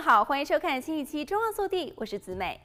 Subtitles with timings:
[0.00, 2.58] 好，欢迎收看新一期《中望速递》，我是子美。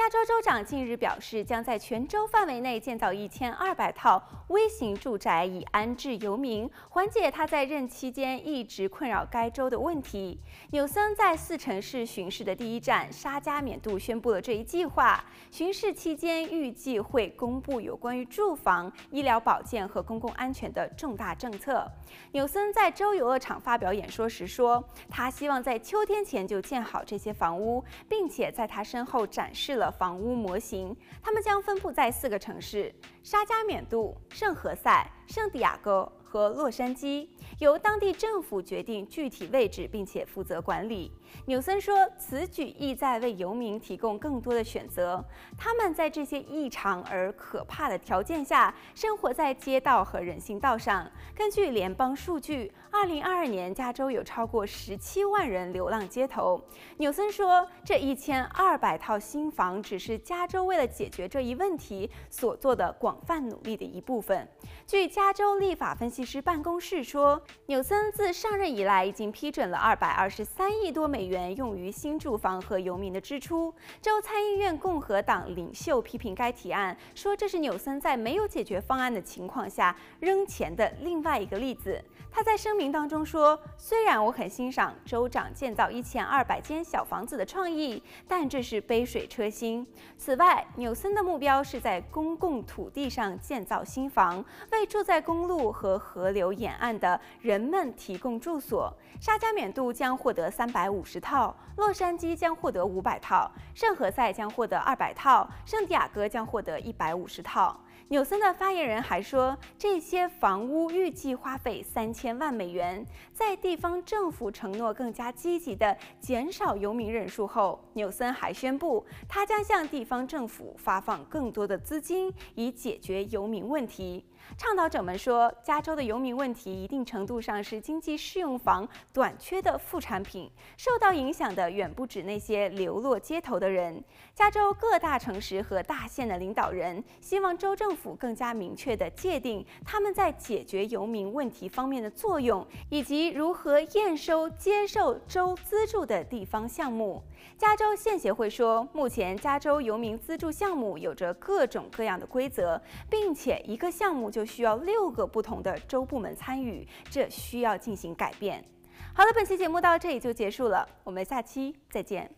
[0.00, 10.40] 加州州长近日表示，将在全州范围内建造一千二百套微型住宅，以安置游民，缓解他在任期间一直困扰该州的问题。
[10.70, 15.22] 纽森在四城市巡视的第一站沙加缅度宣布了这一计划。
[15.50, 21.86] 巡视期间，预计会公布有关于住房、医疗保健和公共安全的重大政策。
[22.32, 29.89] 纽森在州游乐场发表演说时说，他希望在秋天前就建好这些房屋，并且在他身后展示了。
[29.90, 36.10] 房屋模型，它们将分布在四个城市：沙加缅度、圣何塞、圣地亚哥。
[36.30, 37.26] 和洛杉矶
[37.58, 41.10] 由当地政府决定具体位置，并且负责管理。
[41.46, 45.24] 纽森说，此举意在为游民提供更多的选择。
[45.58, 51.10] 他们在这些异常而可怕的条件下生活在街道和人行道上。
[51.34, 56.60] 根据联邦数据，2022年加州有超过17万人流浪街头。
[56.98, 64.46] 纽森说，这1200套新房只是加州为了解决这一问题所做的广泛努力的一部分。
[64.86, 66.19] 据加州立法分析。
[66.20, 73.74] 其实办公室说，纽森自上任以来已经批准了二百二十三亿多美元用于新住房和游民的支出。
[74.02, 82.04] 州参议共和党领袖批评该提案，说这是纽森在没有解决方案的情况下扔钱的另外一个例子。
[82.32, 89.84] 他在声明当中说：“虽然我很欣赏州长建造一千二百间小房子的创意，但这是杯水车薪。
[90.16, 107.74] 此外，纽森的目标是在公共土地上建造新房，为住在公路和。”河流沿岸的人们提供住所，沙加缅度将获得三百五十套，洛杉矶将获得五百套，圣何塞将获得二百套，圣地亚哥将获得一百五十套。
[108.10, 113.06] 纽森的发言人还说，这些房屋预计花费三千万美元。
[113.32, 124.26] 在地方政府承诺更加积极地减少游民人数后，纽森还宣布，他将向地方政府发放更多的资金，以解决游民问题。
[124.58, 134.02] 倡导者们说，加州的游民问题一定程度上是经济适用房短缺的副产品，受到影响的远不止那些流落街头的人。
[134.34, 137.99] 加州各大城市和大县的领导人希望州政府。
[138.00, 147.22] 府更加明确地界定他们在解决游民问题方面的作用，以及如何验收接受州资助的地方项目。
[147.58, 152.80] 加州县协会说，目前加州游民资助项目有着各种各样的规则，
[153.10, 158.64] 并且一个项目就需要六个不同的州部门参与，这需要进行改变。
[159.12, 162.30] 好了，本期节目到这里就结束了，我们下期再见。